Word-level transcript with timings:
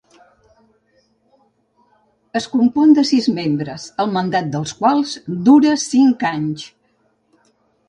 Es 2.39 2.47
compon 2.55 2.97
de 2.99 3.03
sis 3.11 3.29
membres, 3.37 3.87
el 4.05 4.11
mandat 4.17 4.51
dels 4.57 4.75
quals 4.81 5.15
dura 5.51 5.77
cinc 5.87 6.29
anys. 6.35 6.69